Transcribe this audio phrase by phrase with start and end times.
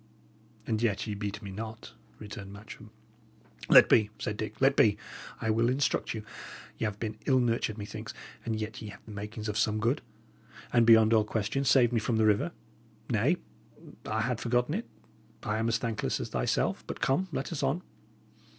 [0.65, 2.89] "And yet ye beat me not," returned Matcham.
[3.69, 4.97] "Let be," said Dick "let be.
[5.39, 6.23] I will instruct you.
[6.79, 8.11] Y' 'ave been ill nurtured, methinks,
[8.43, 10.01] and yet ye have the makings of some good,
[10.73, 12.51] and, beyond all question, saved me from the river.
[13.11, 13.37] Nay,
[14.07, 14.87] I had forgotten it;
[15.43, 16.83] I am as thankless as thyself.
[16.87, 17.83] But, come, let us on.